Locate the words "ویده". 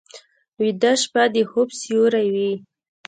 0.61-0.91